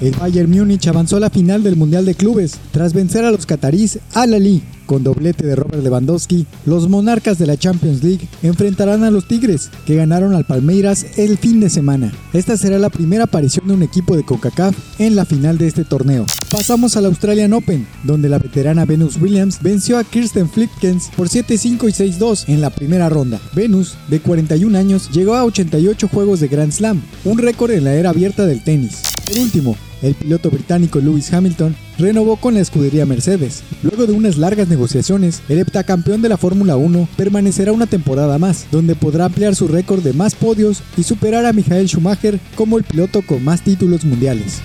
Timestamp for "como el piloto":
42.54-43.22